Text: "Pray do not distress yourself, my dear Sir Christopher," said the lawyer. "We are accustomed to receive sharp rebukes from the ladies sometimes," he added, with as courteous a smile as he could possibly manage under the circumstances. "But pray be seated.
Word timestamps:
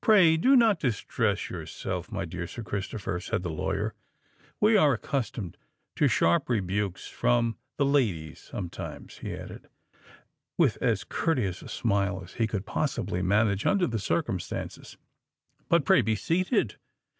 "Pray 0.00 0.36
do 0.36 0.56
not 0.56 0.80
distress 0.80 1.48
yourself, 1.48 2.10
my 2.10 2.24
dear 2.24 2.44
Sir 2.44 2.64
Christopher," 2.64 3.20
said 3.20 3.44
the 3.44 3.50
lawyer. 3.52 3.94
"We 4.60 4.76
are 4.76 4.94
accustomed 4.94 5.56
to 5.94 6.06
receive 6.06 6.12
sharp 6.16 6.48
rebukes 6.48 7.06
from 7.06 7.56
the 7.76 7.84
ladies 7.84 8.40
sometimes," 8.40 9.18
he 9.18 9.32
added, 9.32 9.68
with 10.58 10.76
as 10.80 11.04
courteous 11.04 11.62
a 11.62 11.68
smile 11.68 12.20
as 12.24 12.32
he 12.34 12.48
could 12.48 12.66
possibly 12.66 13.22
manage 13.22 13.64
under 13.64 13.86
the 13.86 14.00
circumstances. 14.00 14.96
"But 15.68 15.84
pray 15.84 16.02
be 16.02 16.16
seated. 16.16 16.74